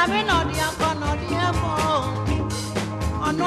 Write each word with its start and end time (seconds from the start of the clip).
nyame 0.00 0.20
na 0.28 0.34
ɔde 0.40 0.56
akɔ 0.68 0.88
na 1.00 1.06
ɔde 1.12 1.26
ɛmɔ 1.46 1.70
ɔno. 3.26 3.46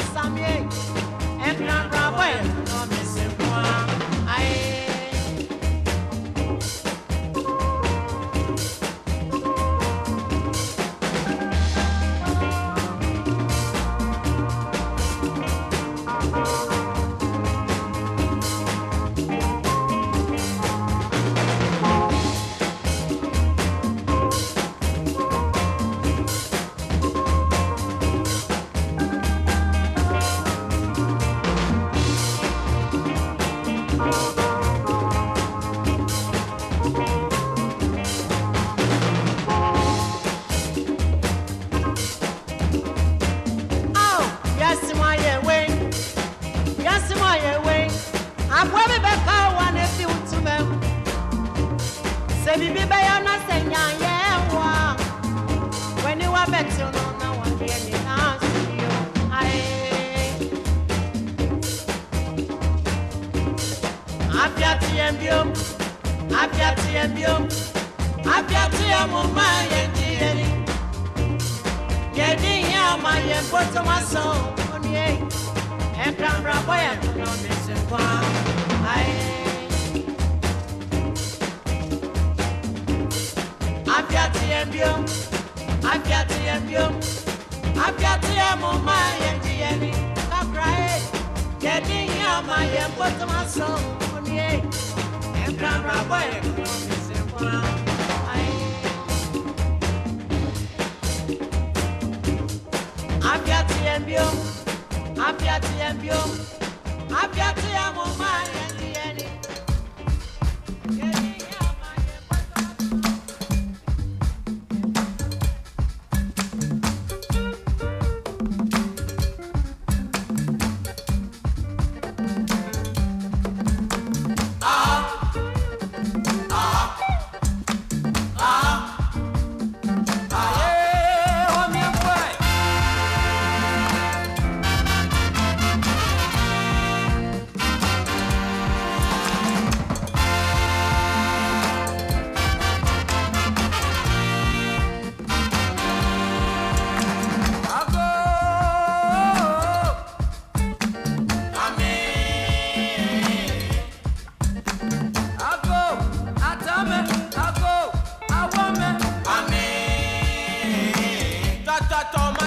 that 162.03 162.15
on 162.17 162.40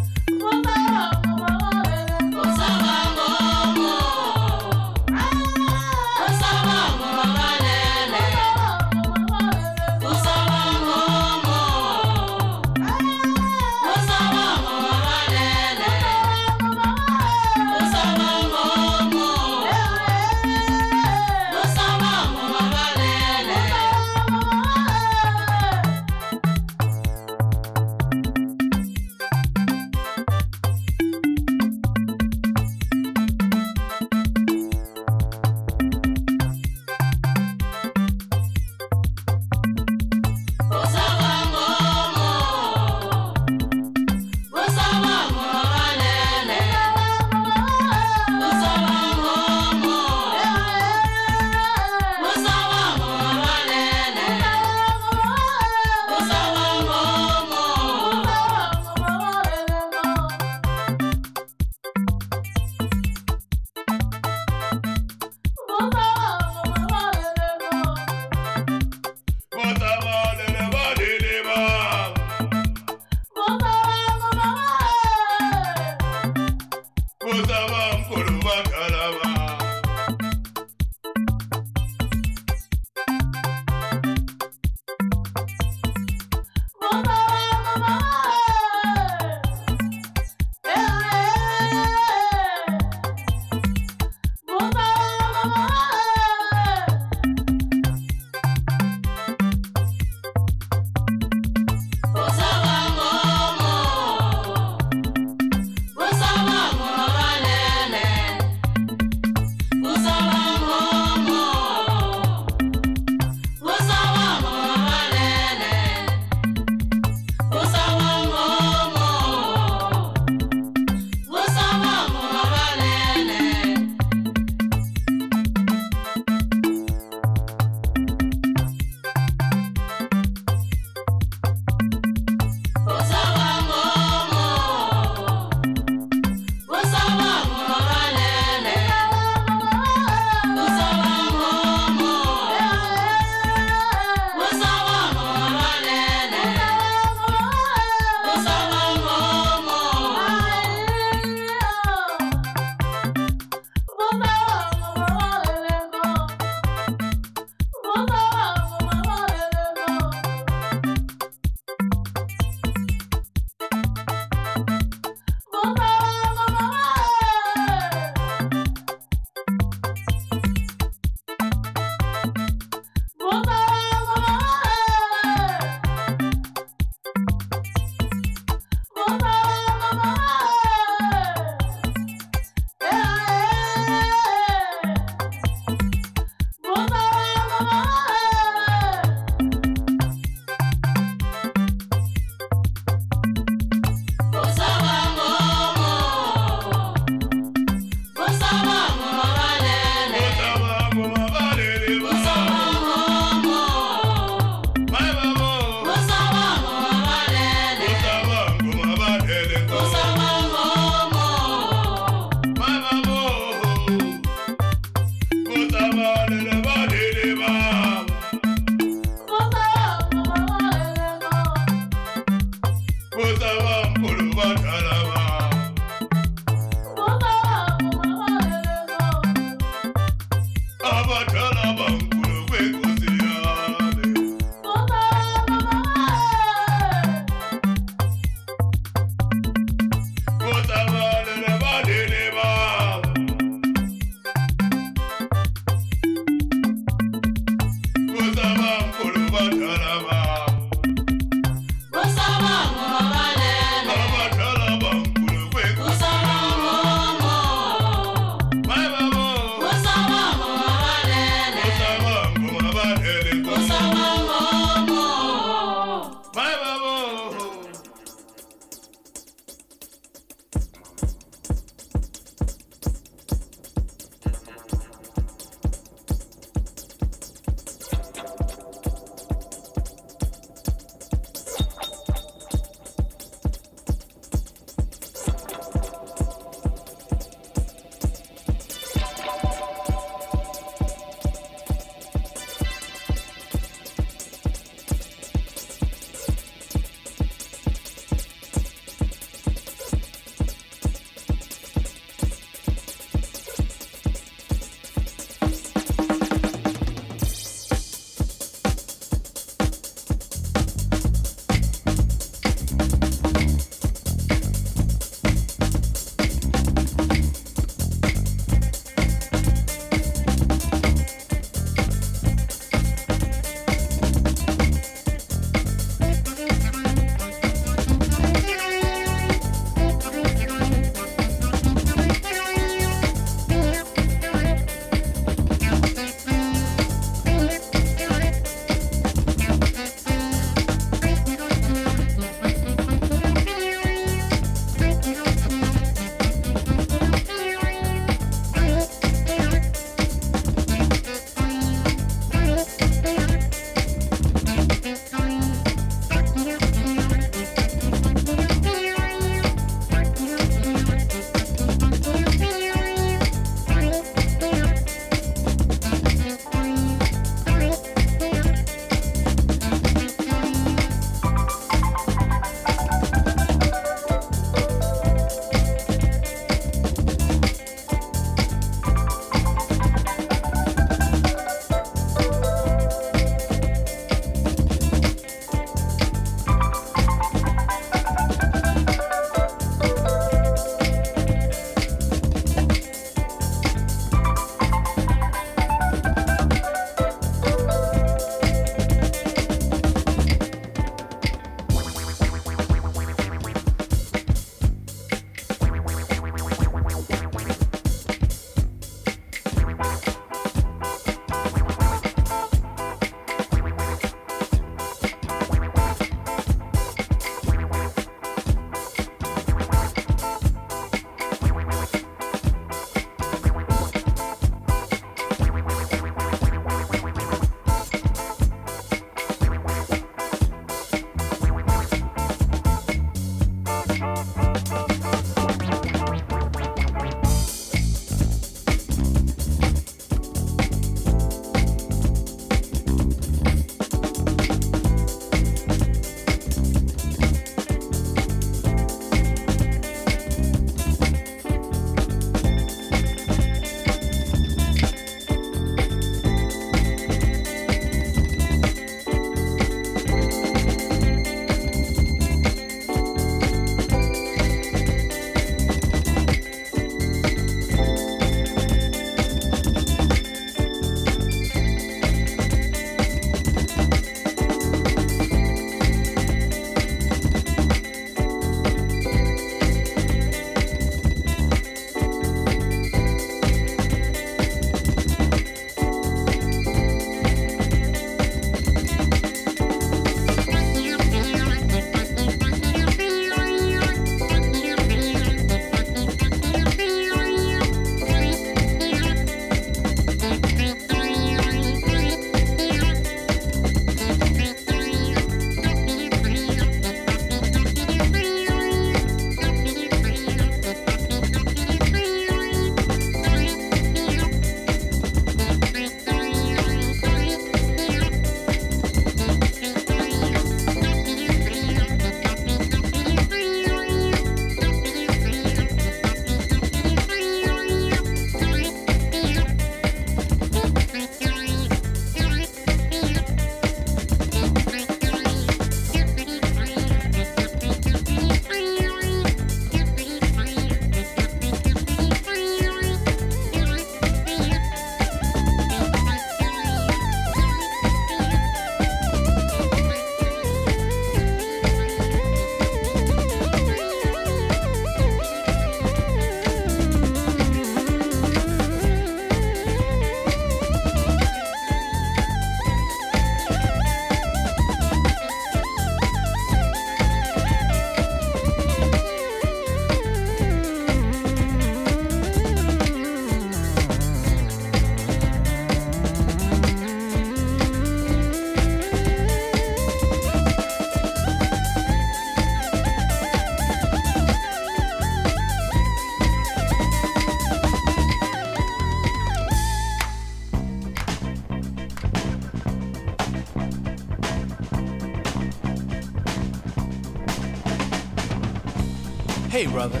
Hey, 599.61 599.67
brother. 599.67 600.00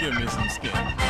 give 0.00 0.14
me 0.14 0.26
some 0.28 0.48
skin. 0.48 1.09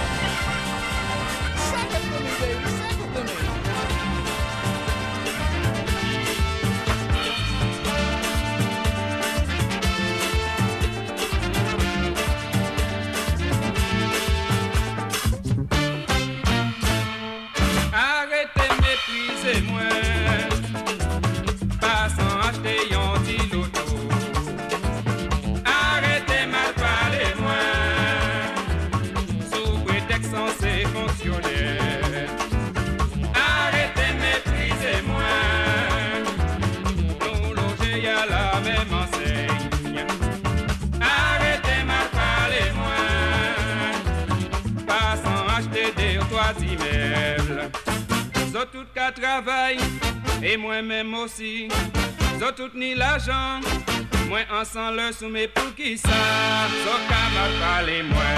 Mas 55.20 55.28
o 55.28 55.32
meu 55.32 55.46
porque 55.50 55.98
sabe, 55.98 56.82
só 56.82 56.98
camarcale 57.06 58.02
moé. 58.04 58.29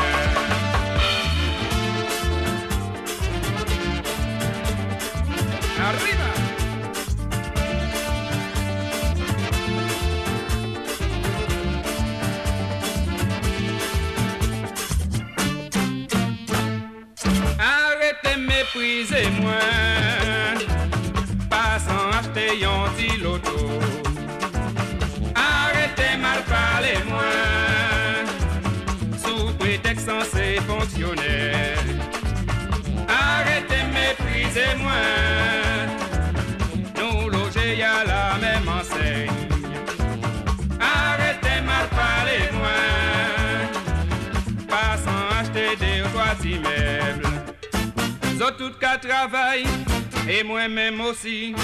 si 51.22 51.54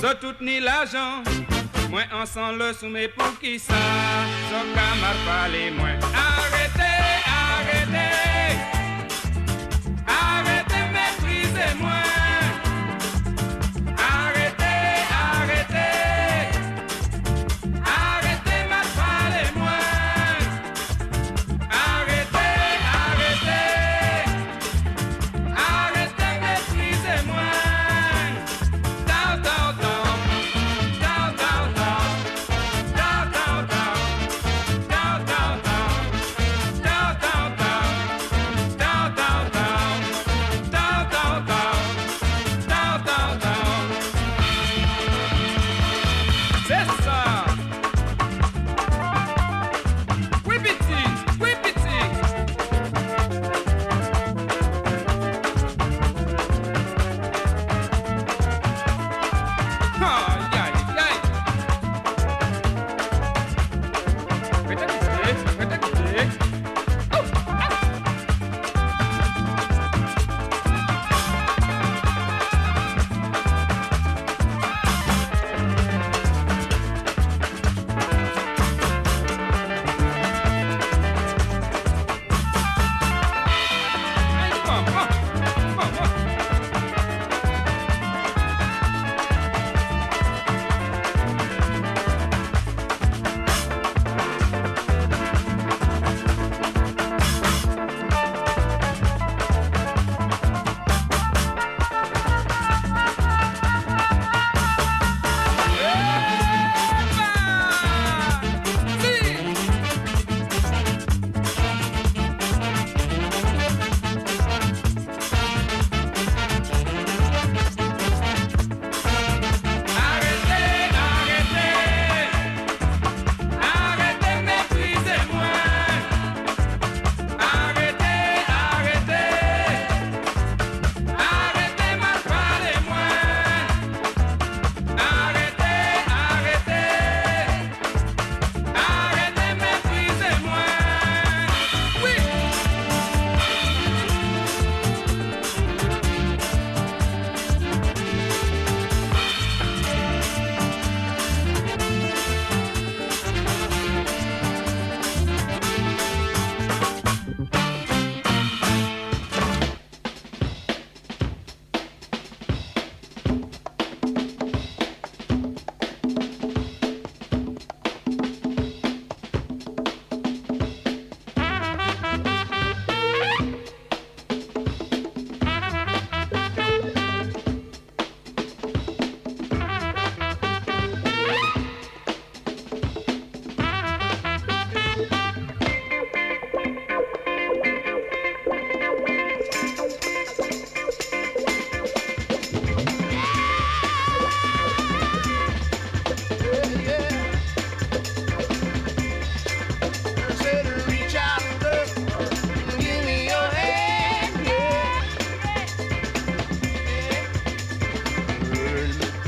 So 0.00 0.14
tout 0.14 0.38
ni 0.40 0.60
l'argent 0.60 1.22
Mwen 1.90 2.08
ansan 2.16 2.56
le 2.56 2.70
soume 2.72 3.02
pou 3.16 3.34
ki 3.42 3.58
sa. 3.60 3.80
So 4.48 4.62
kamar 4.72 5.18
pale 5.26 5.66
mwen. 5.76 5.98
Arrete, 6.16 6.92
arrete. 7.34 8.06
Arrete, 10.16 10.80
metrize 10.94 11.68
mwen. 11.82 12.01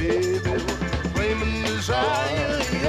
baby, 0.09 0.59
flaming 1.15 1.63
desire. 1.65 2.84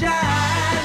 sunshine. 0.00 0.79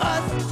Us 0.00 0.47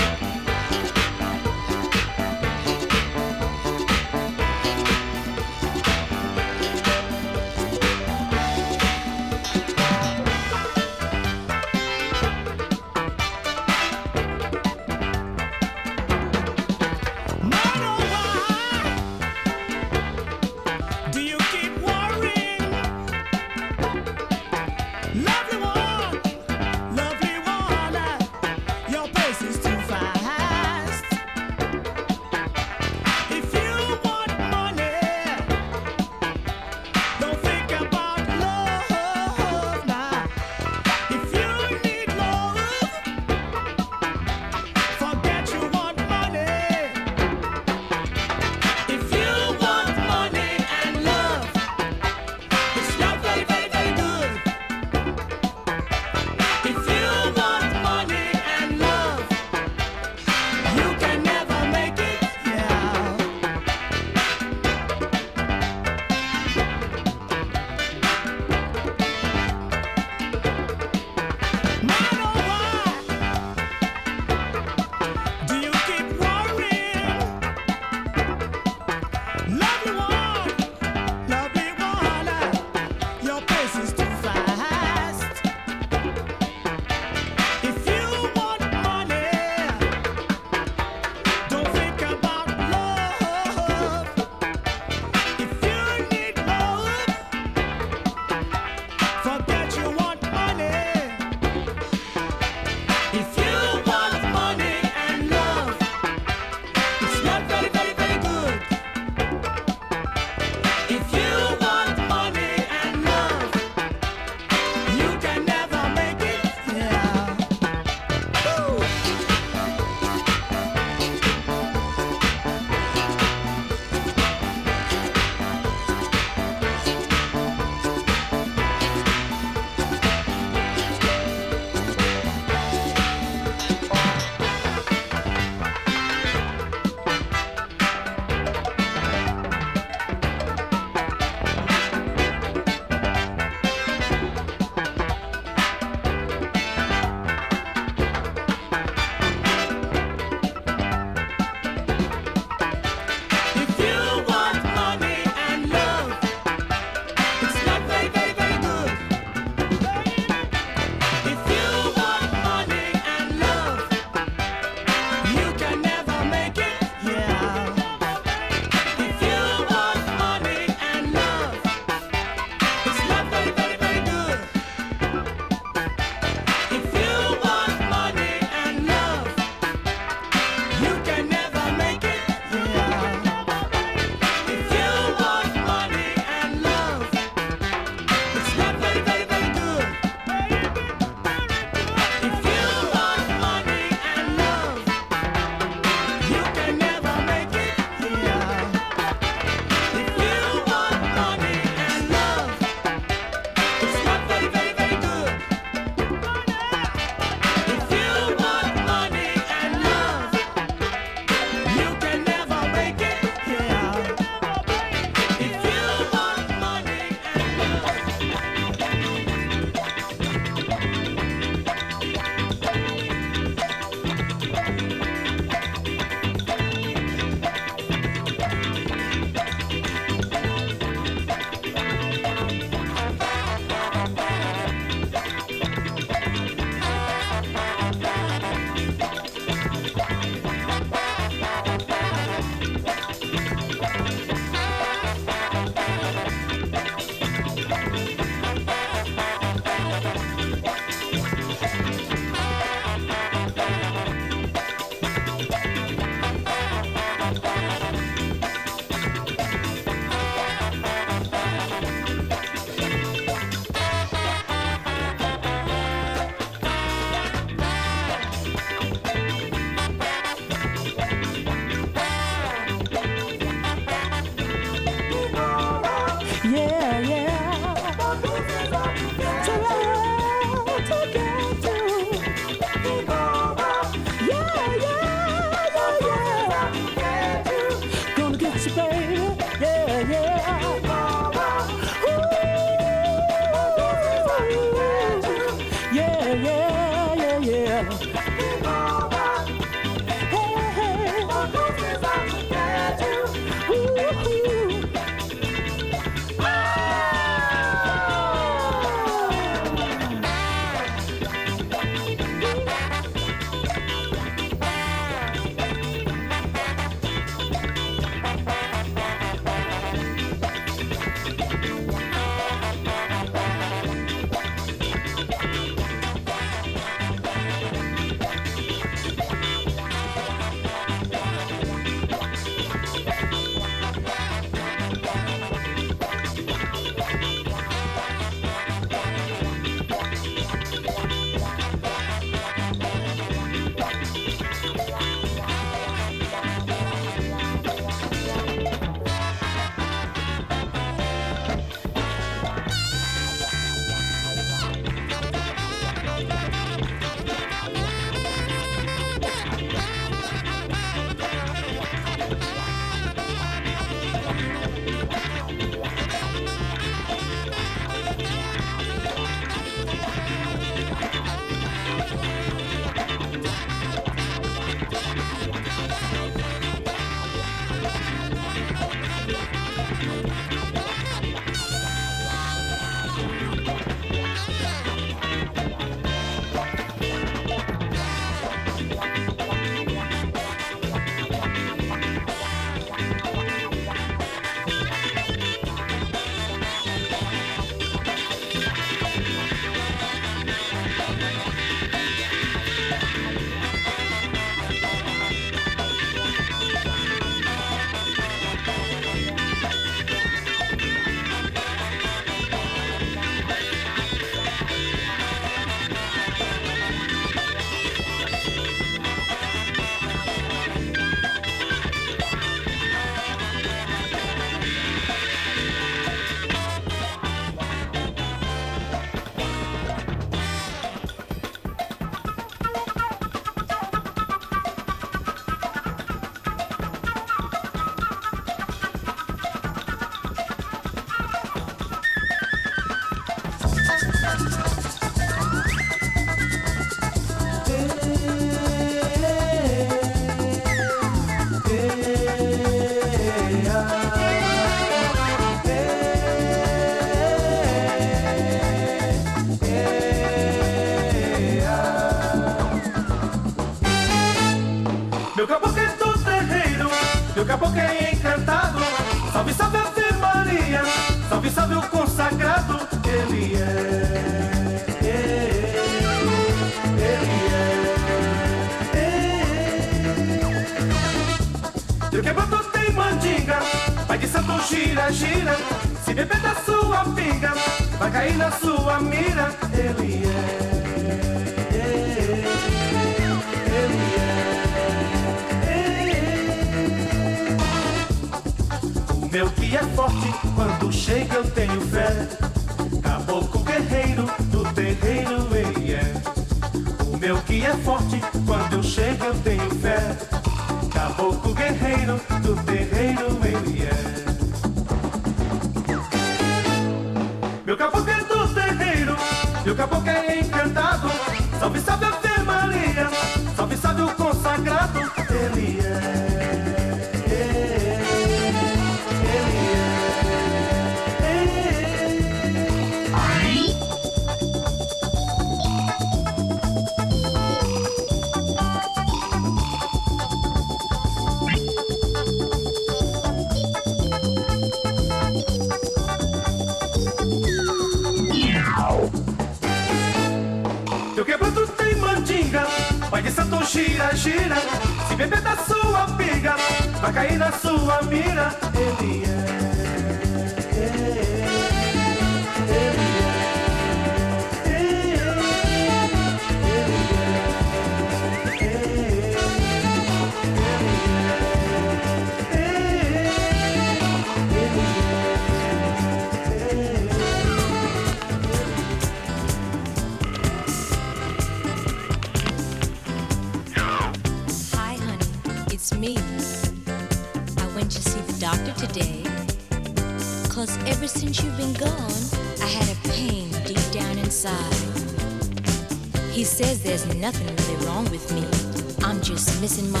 missing 599.71 599.91
my 599.93 600.00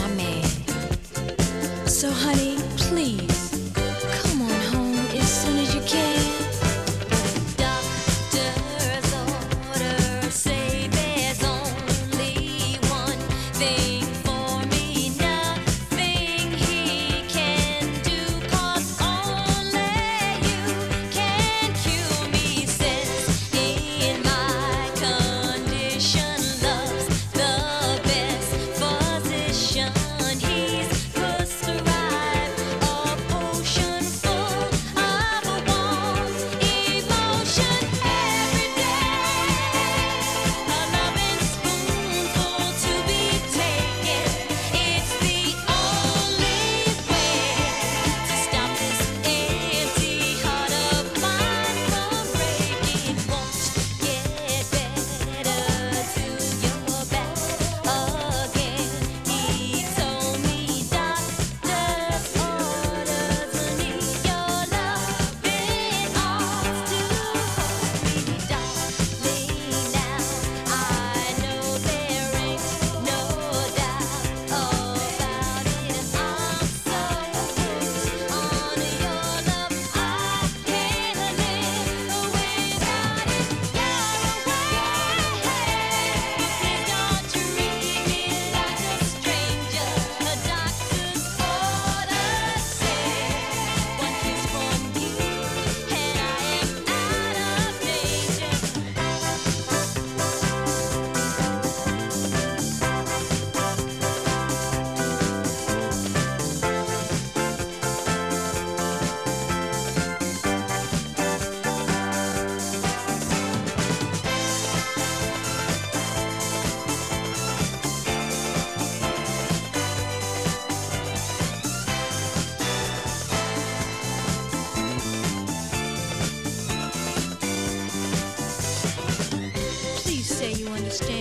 Exchange. 130.91 131.20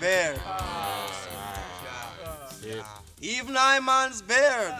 Beard. 0.00 0.40
Even 3.20 3.56
Iman's 3.56 4.22
beard 4.22 4.74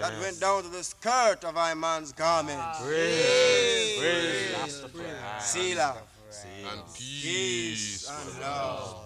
that 0.00 0.20
went 0.20 0.40
down 0.40 0.62
to 0.64 0.68
the 0.68 0.82
skirt 0.82 1.44
of 1.44 1.56
Iman's 1.56 2.12
garment. 2.12 2.60
Praise, 2.82 3.98
praise, 3.98 4.84
Selah. 5.40 5.96
And 6.70 6.82
peace 6.94 8.10
and 8.10 8.40
love. 8.40 8.96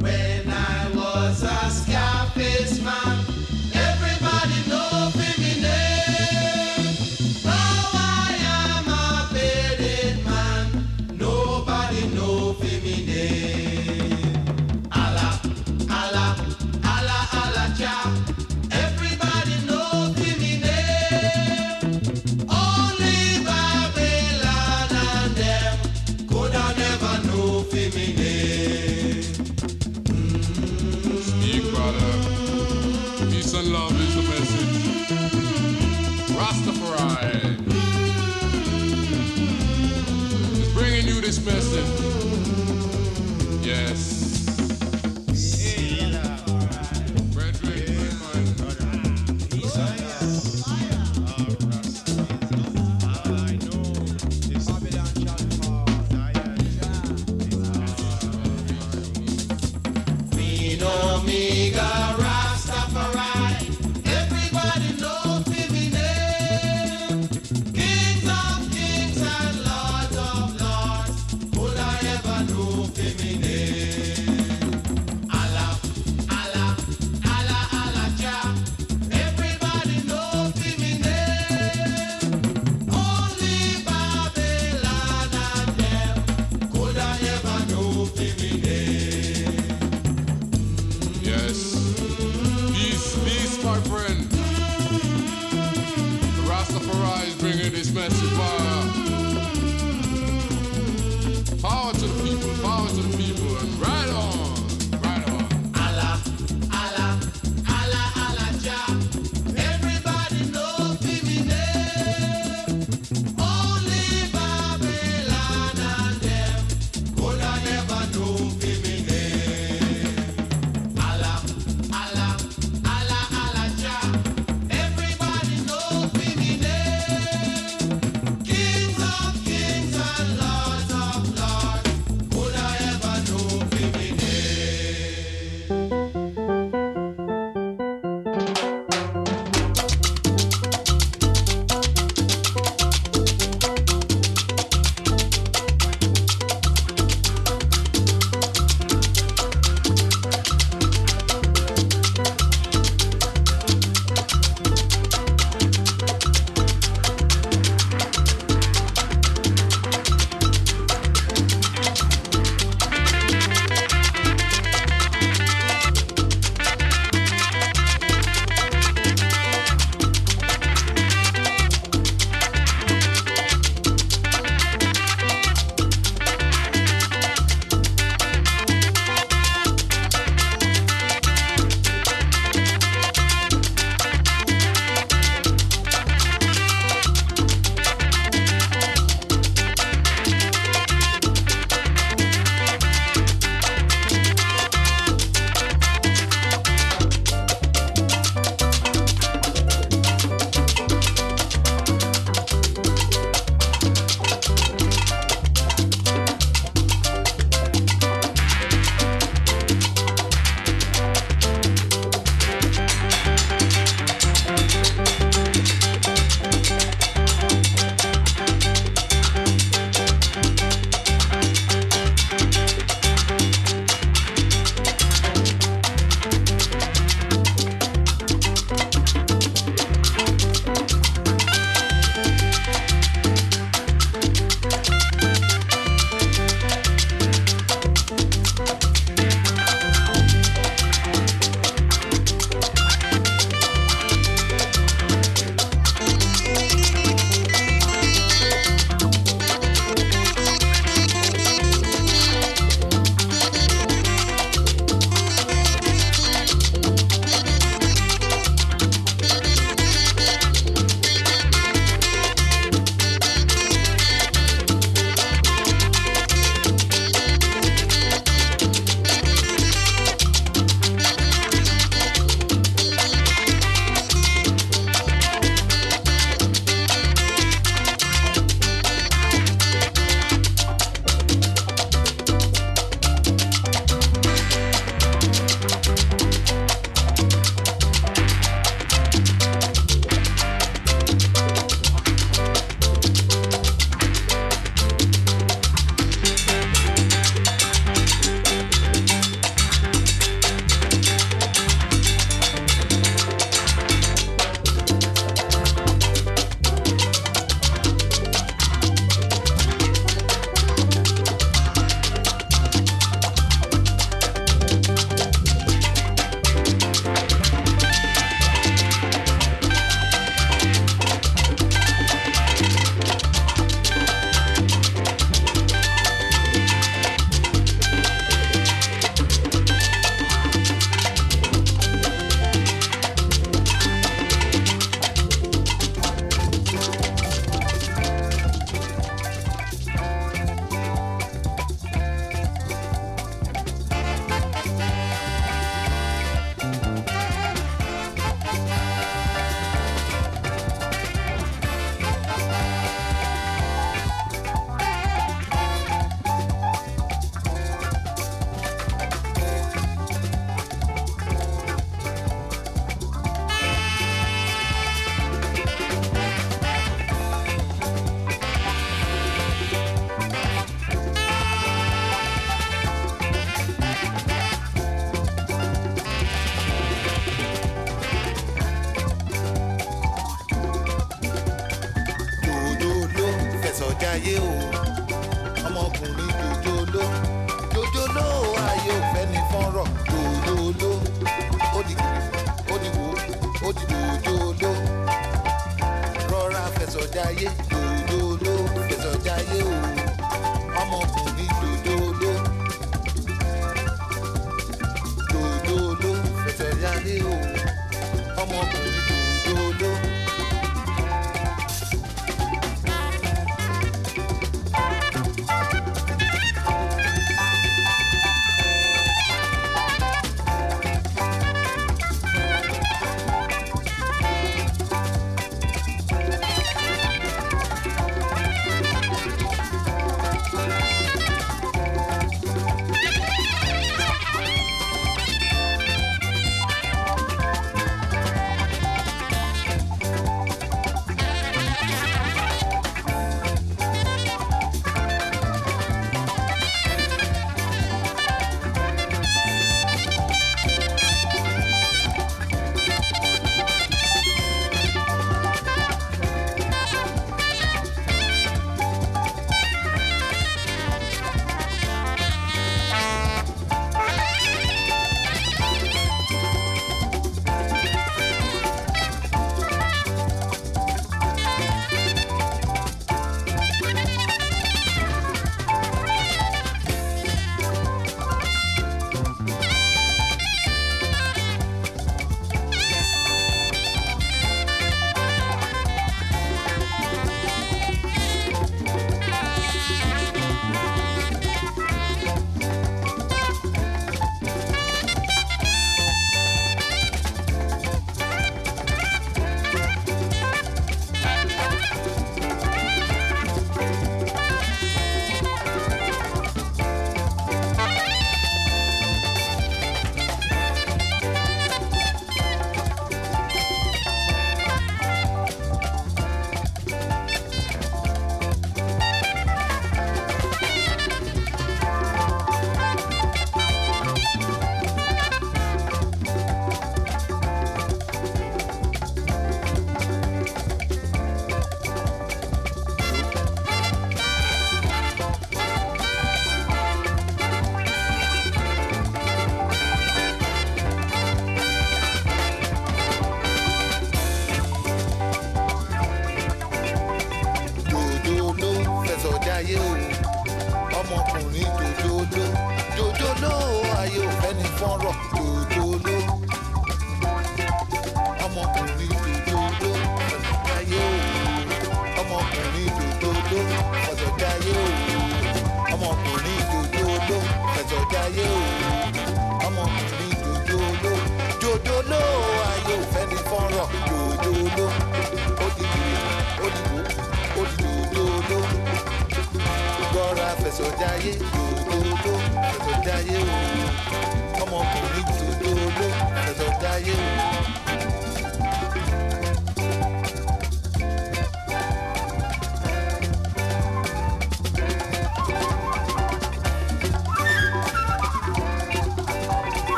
When 0.00 0.50
I 0.50 0.90
was 0.94 1.42
a 1.42 1.70
Scarface 1.70 2.80
man. 2.82 3.47
Yes. 43.68 44.17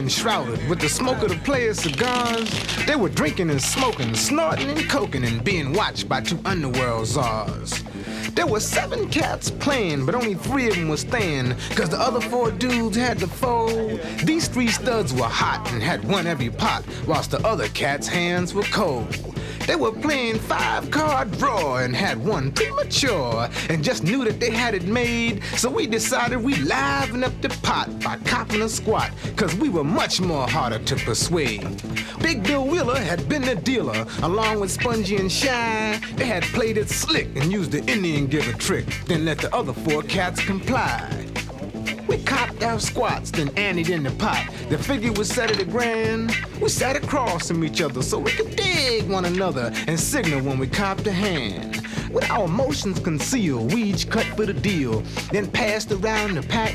Enshrouded 0.00 0.66
with 0.66 0.80
the 0.80 0.88
smoke 0.88 1.22
of 1.22 1.28
the 1.28 1.36
players' 1.36 1.80
cigars. 1.80 2.48
They 2.86 2.96
were 2.96 3.10
drinking 3.10 3.50
and 3.50 3.60
smoking, 3.60 4.14
snorting 4.14 4.70
and 4.70 4.88
coking, 4.88 5.24
and 5.24 5.44
being 5.44 5.74
watched 5.74 6.08
by 6.08 6.22
two 6.22 6.40
underworld 6.46 7.06
czars. 7.06 7.84
There 8.34 8.46
were 8.46 8.60
seven 8.60 9.10
cats 9.10 9.50
playing, 9.50 10.06
but 10.06 10.14
only 10.14 10.34
three 10.34 10.68
of 10.68 10.74
them 10.74 10.88
were 10.88 10.96
staying, 10.96 11.54
cause 11.76 11.90
the 11.90 12.00
other 12.00 12.20
four 12.20 12.50
dudes 12.50 12.96
had 12.96 13.18
to 13.18 13.26
fold. 13.26 14.00
These 14.24 14.48
three 14.48 14.68
studs 14.68 15.12
were 15.12 15.24
hot 15.24 15.70
and 15.70 15.82
had 15.82 16.02
won 16.08 16.26
every 16.26 16.48
pot, 16.48 16.82
whilst 17.06 17.32
the 17.32 17.46
other 17.46 17.68
cats' 17.68 18.08
hands 18.08 18.54
were 18.54 18.62
cold. 18.64 19.14
They 19.66 19.76
were 19.76 19.92
playing 19.92 20.38
five 20.38 20.90
card 20.90 21.30
draw 21.38 21.76
and 21.76 21.94
had 21.94 22.18
won 22.24 22.50
premature 22.50 23.48
and 23.68 23.84
just 23.84 24.02
knew 24.02 24.24
that 24.24 24.40
they 24.40 24.50
had 24.50 24.74
it 24.74 24.84
made. 24.84 25.44
So 25.56 25.70
we 25.70 25.86
decided 25.86 26.42
we'd 26.42 26.58
liven 26.58 27.22
up 27.22 27.40
the 27.40 27.50
pot 27.62 28.00
by 28.00 28.16
copping 28.50 28.62
a 28.62 28.68
squat, 28.68 29.12
cause 29.36 29.54
we 29.56 29.68
were 29.68 29.84
much 29.84 30.20
more 30.20 30.48
harder 30.48 30.80
to 30.80 30.96
persuade. 30.96 31.64
Big 32.20 32.42
Bill 32.42 32.66
Wheeler 32.66 32.98
had 32.98 33.28
been 33.28 33.42
the 33.42 33.54
dealer, 33.54 34.04
along 34.22 34.58
with 34.58 34.72
Spongy 34.72 35.16
and 35.16 35.30
Shy. 35.30 36.00
They 36.16 36.24
had 36.24 36.42
played 36.42 36.76
it 36.76 36.88
slick 36.88 37.28
and 37.36 37.52
used 37.52 37.70
the 37.70 37.84
Indian 37.84 38.26
giver 38.26 38.52
trick, 38.58 38.86
then 39.06 39.24
let 39.24 39.38
the 39.38 39.54
other 39.54 39.72
four 39.72 40.02
cats 40.02 40.44
comply. 40.44 41.26
We 42.08 42.18
copped 42.24 42.64
our 42.64 42.80
squats, 42.80 43.30
then 43.30 43.50
anteed 43.50 43.90
in 43.90 44.02
the 44.02 44.10
pot. 44.12 44.44
The 44.68 44.78
figure 44.78 45.12
was 45.12 45.28
set 45.28 45.52
at 45.52 45.60
a 45.60 45.64
grand. 45.64 46.36
We 46.60 46.68
sat 46.70 46.96
across 46.96 47.46
from 47.46 47.62
each 47.62 47.80
other 47.80 48.02
so 48.02 48.18
we 48.18 48.32
could 48.32 48.56
dig 48.56 49.08
one 49.08 49.26
another 49.26 49.72
and 49.86 49.98
signal 49.98 50.40
when 50.40 50.58
we 50.58 50.66
copped 50.66 51.06
a 51.06 51.12
hand. 51.12 51.86
With 52.10 52.28
our 52.28 52.48
motions 52.48 52.98
concealed, 52.98 53.72
we 53.72 53.84
each 53.84 54.10
cut 54.10 54.26
for 54.36 54.44
the 54.44 54.54
deal, 54.54 55.02
then 55.30 55.48
passed 55.48 55.92
around 55.92 56.34
the 56.34 56.42
pack. 56.42 56.74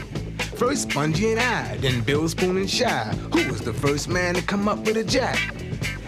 First 0.58 0.90
Spongy 0.90 1.32
and 1.32 1.40
I, 1.42 1.76
then 1.78 2.02
Bill 2.02 2.30
Spoon 2.30 2.56
and 2.56 2.70
Shy, 2.70 3.04
who 3.34 3.52
was 3.52 3.60
the 3.60 3.74
first 3.74 4.08
man 4.08 4.36
to 4.36 4.42
come 4.42 4.70
up 4.70 4.80
with 4.86 4.96
a 4.96 5.04
jack. 5.04 5.38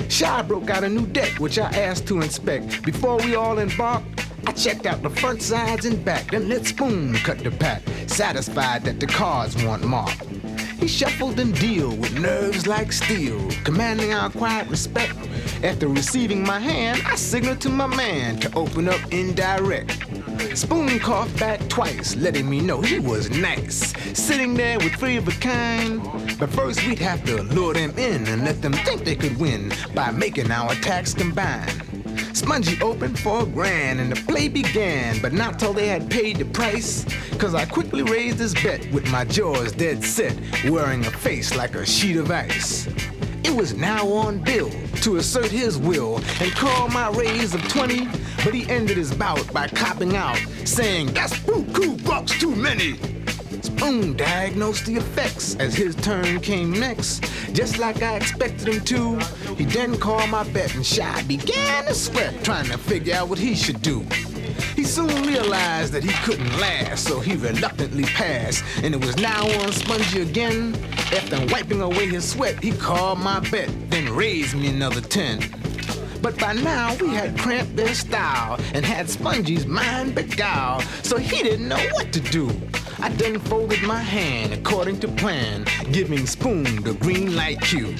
Shy 0.07 0.41
broke 0.41 0.69
out 0.69 0.85
a 0.85 0.89
new 0.89 1.05
deck, 1.05 1.37
which 1.39 1.59
I 1.59 1.69
asked 1.71 2.07
to 2.07 2.21
inspect. 2.21 2.83
Before 2.83 3.17
we 3.17 3.35
all 3.35 3.59
embarked, 3.59 4.07
I 4.45 4.53
checked 4.53 4.85
out 4.85 5.03
the 5.03 5.09
front, 5.09 5.41
sides, 5.41 5.85
and 5.85 6.03
back, 6.05 6.31
then 6.31 6.47
let 6.47 6.65
Spoon 6.65 7.15
cut 7.15 7.39
the 7.39 7.51
pack, 7.51 7.81
satisfied 8.07 8.85
that 8.85 9.01
the 9.01 9.07
cards 9.07 9.61
weren't 9.61 9.83
marked. 9.83 10.23
He 10.79 10.87
shuffled 10.87 11.39
and 11.41 11.53
deal 11.59 11.93
with 11.97 12.17
nerves 12.17 12.67
like 12.67 12.93
steel, 12.93 13.49
commanding 13.65 14.13
our 14.13 14.29
quiet 14.29 14.69
respect. 14.69 15.17
After 15.61 15.89
receiving 15.89 16.41
my 16.41 16.59
hand, 16.59 17.01
I 17.05 17.15
signaled 17.15 17.59
to 17.61 17.69
my 17.69 17.87
man 17.87 18.37
to 18.37 18.55
open 18.55 18.87
up 18.87 19.01
indirect. 19.11 20.06
Spoon 20.55 20.99
coughed 20.99 21.39
back 21.39 21.59
twice, 21.69 22.15
letting 22.15 22.49
me 22.49 22.59
know 22.59 22.81
he 22.81 22.99
was 22.99 23.29
nice. 23.29 23.93
Sitting 24.17 24.53
there 24.53 24.77
with 24.79 24.93
three 24.95 25.17
of 25.17 25.27
a 25.27 25.31
kind. 25.31 26.01
But 26.39 26.49
first, 26.49 26.85
we'd 26.85 26.99
have 26.99 27.23
to 27.25 27.43
lure 27.43 27.73
them 27.73 27.97
in 27.97 28.27
and 28.27 28.43
let 28.43 28.61
them 28.61 28.73
think 28.73 29.03
they 29.03 29.15
could 29.15 29.37
win 29.37 29.71
by 29.93 30.11
making 30.11 30.51
our 30.51 30.71
attacks 30.71 31.13
combine. 31.13 31.67
Spongy 32.33 32.79
opened 32.81 33.17
for 33.19 33.43
a 33.43 33.45
grand 33.45 33.99
and 33.99 34.11
the 34.11 34.21
play 34.31 34.47
began, 34.47 35.19
but 35.21 35.33
not 35.33 35.57
till 35.57 35.73
they 35.73 35.87
had 35.87 36.09
paid 36.09 36.37
the 36.37 36.45
price. 36.45 37.03
Cause 37.37 37.55
I 37.55 37.65
quickly 37.65 38.03
raised 38.03 38.39
his 38.39 38.53
bet 38.53 38.91
with 38.91 39.11
my 39.11 39.25
jaws 39.25 39.71
dead 39.71 40.03
set, 40.03 40.35
wearing 40.65 41.05
a 41.05 41.11
face 41.11 41.55
like 41.55 41.75
a 41.75 41.85
sheet 41.85 42.17
of 42.17 42.29
ice. 42.29 42.87
It 43.47 43.55
was 43.55 43.73
now 43.73 44.05
on 44.09 44.39
Bill 44.39 44.69
to 45.03 45.15
assert 45.15 45.49
his 45.49 45.77
will 45.77 46.17
and 46.41 46.51
call 46.51 46.89
my 46.89 47.09
raise 47.11 47.55
of 47.55 47.65
20, 47.69 48.05
but 48.43 48.53
he 48.53 48.69
ended 48.69 48.97
his 48.97 49.13
bout 49.15 49.53
by 49.53 49.69
copping 49.69 50.17
out, 50.17 50.37
saying, 50.65 51.13
That's 51.13 51.33
buku 51.39 52.03
bucks 52.05 52.37
too 52.37 52.53
many. 52.53 52.95
Spoon 53.61 54.17
diagnosed 54.17 54.85
the 54.85 54.97
effects 54.97 55.55
as 55.55 55.73
his 55.75 55.95
turn 55.95 56.41
came 56.41 56.71
next. 56.71 57.23
Just 57.53 57.79
like 57.79 58.03
I 58.03 58.17
expected 58.17 58.67
him 58.67 58.81
to, 58.81 59.17
he 59.55 59.63
then 59.63 59.97
called 59.97 60.29
my 60.29 60.43
bet 60.51 60.75
and 60.75 60.85
Shy 60.85 61.23
began 61.23 61.85
to 61.85 61.93
sweat, 61.93 62.43
trying 62.43 62.65
to 62.65 62.77
figure 62.77 63.15
out 63.15 63.29
what 63.29 63.39
he 63.39 63.55
should 63.55 63.81
do. 63.81 64.05
He 64.75 64.83
soon 64.83 65.23
realized 65.23 65.93
that 65.93 66.03
he 66.03 66.11
couldn't 66.25 66.59
last, 66.59 67.05
so 67.05 67.21
he 67.21 67.37
reluctantly 67.37 68.03
passed, 68.03 68.65
and 68.83 68.93
it 68.93 68.99
was 68.99 69.15
now 69.15 69.47
on 69.61 69.71
Spongy 69.71 70.21
again. 70.21 70.75
After 71.09 71.45
wiping 71.53 71.81
away 71.81 72.07
his 72.07 72.29
sweat, 72.29 72.61
he 72.61 72.71
called 72.71 73.19
my 73.19 73.39
bet, 73.49 73.69
then 73.89 74.13
raised 74.13 74.55
me 74.55 74.67
another 74.67 74.99
10. 74.99 75.39
But 76.21 76.37
by 76.37 76.51
now 76.51 76.95
we 76.97 77.09
had 77.09 77.37
cramped 77.37 77.77
their 77.77 77.93
style 77.93 78.59
and 78.73 78.85
had 78.85 79.09
Spongy's 79.09 79.65
mind 79.65 80.15
beguiled, 80.15 80.83
so 81.03 81.15
he 81.15 81.43
didn't 81.43 81.69
know 81.69 81.79
what 81.93 82.11
to 82.11 82.19
do. 82.19 82.49
I 82.99 83.07
then 83.09 83.39
folded 83.39 83.83
my 83.83 84.01
hand 84.01 84.51
according 84.53 84.99
to 84.99 85.07
plan, 85.07 85.65
giving 85.93 86.27
Spoon 86.27 86.83
the 86.83 86.93
green 86.93 87.37
light 87.37 87.61
cue. 87.61 87.95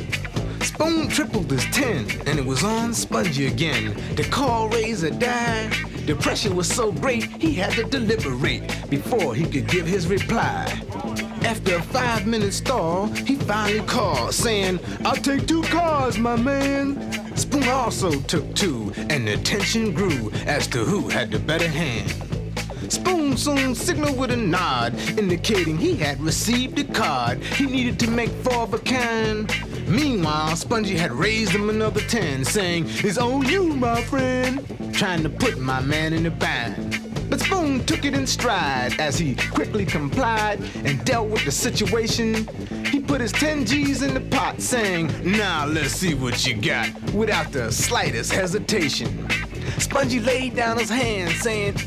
Spoon 0.62 1.08
tripled 1.08 1.50
his 1.50 1.64
10, 1.66 2.28
and 2.28 2.38
it 2.38 2.46
was 2.46 2.66
on 2.66 2.94
Spongy 2.94 3.48
again. 3.48 3.96
The 4.16 4.24
call 4.24 4.68
razor 4.68 5.12
died. 5.12 5.72
The 6.06 6.16
pressure 6.16 6.54
was 6.54 6.68
so 6.68 6.92
great, 6.92 7.24
he 7.42 7.54
had 7.54 7.72
to 7.74 7.84
deliberate 7.84 8.90
before 8.90 9.34
he 9.34 9.46
could 9.46 9.68
give 9.68 9.88
his 9.88 10.08
reply. 10.08 10.66
After 11.44 11.76
a 11.76 11.82
five 11.82 12.26
minute 12.28 12.54
stall, 12.54 13.08
he 13.08 13.36
finally 13.36 13.86
called, 13.86 14.34
saying, 14.34 14.80
I'll 15.06 15.16
take 15.16 15.48
two 15.48 15.64
cars, 15.64 16.18
my 16.18 16.36
man. 16.36 17.36
Spoon 17.38 17.68
also 17.68 18.12
took 18.22 18.54
two, 18.56 18.92
and 19.10 19.28
the 19.28 19.38
tension 19.38 19.94
grew 19.94 20.32
as 20.46 20.68
to 20.68 20.80
who 20.80 21.08
had 21.08 21.32
the 21.32 21.40
better 21.40 21.68
hand. 21.68 22.12
Spoon 22.92 23.36
soon 23.38 23.76
signaled 23.76 24.18
with 24.18 24.32
a 24.32 24.38
nod, 24.38 24.96
indicating 25.18 25.78
he 25.78 25.96
had 25.96 26.20
received 26.22 26.80
a 26.80 26.84
card. 26.84 27.44
He 27.44 27.66
needed 27.66 28.00
to 28.00 28.10
make 28.10 28.30
four 28.30 28.64
of 28.64 28.74
a 28.74 28.80
kind. 28.80 29.52
Meanwhile, 29.88 30.56
Spongy 30.56 30.98
had 30.98 31.12
raised 31.12 31.52
him 31.52 31.70
another 31.70 32.02
ten, 32.02 32.44
saying, 32.44 32.86
It's 32.88 33.18
on 33.18 33.46
you, 33.48 33.74
my 33.74 34.02
friend, 34.04 34.66
trying 34.94 35.24
to 35.24 35.30
put 35.30 35.58
my 35.58 35.82
man 35.82 36.14
in 36.14 36.26
a 36.26 36.32
bind. 36.32 37.07
But 37.30 37.42
Spoon 37.42 37.86
took 37.86 38.06
it 38.06 38.14
in 38.14 38.26
stride 38.26 39.00
as 39.00 39.18
he 39.20 39.36
quickly 39.36 39.86
complied 39.86 40.62
and 40.86 41.04
dealt 41.04 41.30
with 41.30 41.44
the 41.44 41.52
situation. 41.52 42.48
He 42.86 43.00
put 43.00 43.22
his 43.22 43.32
10 43.34 43.66
G's 43.66 44.02
in 44.02 44.14
the 44.14 44.22
pot, 44.22 44.62
saying, 44.62 45.12
Now 45.24 45.66
let's 45.66 45.92
see 45.92 46.14
what 46.14 46.46
you 46.46 46.56
got, 46.56 46.90
without 47.14 47.52
the 47.52 47.72
slightest 47.72 48.32
hesitation. 48.32 49.30
Spongy 49.78 50.20
laid 50.20 50.56
down 50.56 50.78
his 50.78 50.90
hand, 50.90 51.32
saying, 51.34 51.78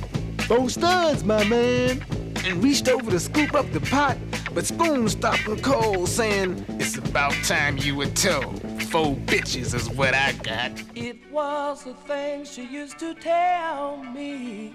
Four 0.46 0.68
studs, 0.68 1.24
my 1.24 1.42
man, 1.44 2.04
and 2.44 2.62
reached 2.62 2.88
over 2.88 3.10
to 3.10 3.20
scoop 3.20 3.54
up 3.54 3.70
the 3.72 3.80
pot. 3.80 4.18
But 4.54 4.66
Spoon 4.66 5.08
stopped 5.08 5.40
him 5.40 5.58
cold, 5.60 6.08
saying, 6.08 6.64
It's 6.80 6.98
about 6.98 7.32
time 7.44 7.78
you 7.78 7.96
were 7.96 8.06
told. 8.06 8.60
Four 8.84 9.14
bitches 9.14 9.74
is 9.74 9.88
what 9.88 10.14
I 10.14 10.32
got. 10.32 10.72
It 10.94 11.16
was 11.30 11.84
the 11.84 11.94
things 11.94 12.52
she 12.52 12.66
used 12.66 12.98
to 12.98 13.14
tell 13.14 13.98
me, 13.98 14.74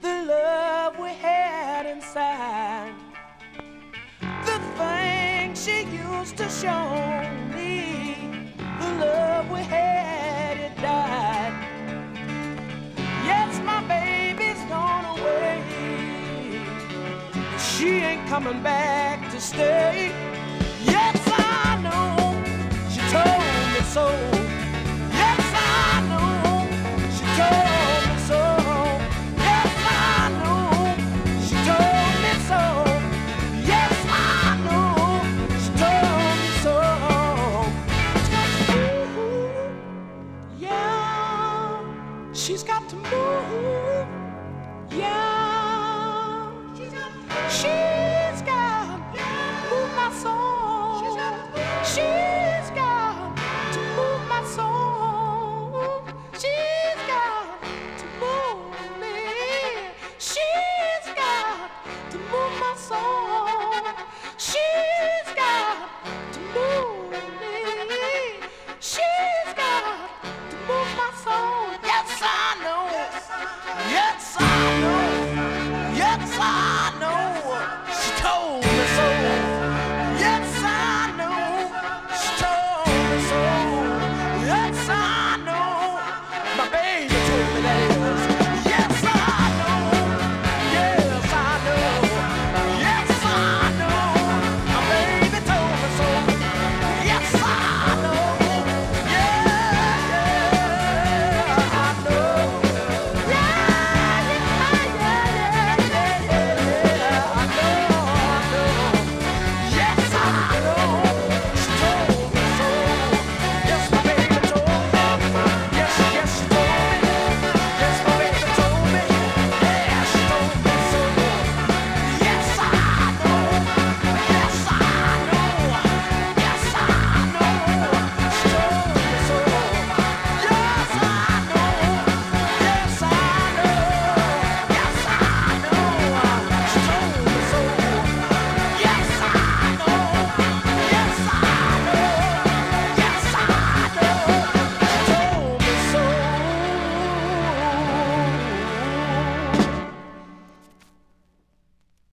the 0.00 0.22
love 0.24 0.98
we 0.98 1.08
had 1.08 1.86
inside. 1.86 2.92
The 4.44 4.58
thing 4.76 5.54
she 5.54 5.84
used 5.84 6.36
to 6.36 6.48
show 6.48 7.28
me, 7.54 8.52
the 8.80 8.90
love 9.04 9.50
we 9.50 9.60
had, 9.60 10.58
it 10.58 10.76
died. 10.76 11.52
Yes, 13.24 13.60
my 13.64 13.80
baby's 13.88 14.62
gone 14.68 15.18
away. 15.18 15.62
She 17.58 17.88
ain't 17.98 18.26
coming 18.28 18.62
back 18.62 19.30
to 19.30 19.40
stay. 19.40 20.12
Yes, 20.84 21.18
I 21.26 21.80
know. 21.82 22.44
She 22.90 23.00
told 23.10 23.74
me 23.74 23.80
so. 23.92 24.37